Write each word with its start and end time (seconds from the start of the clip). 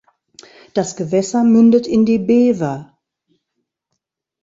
Das 0.73 0.95
Gewässer 0.95 1.43
mündet 1.43 1.85
in 1.85 2.07
die 2.07 2.17
Bever. 2.17 2.97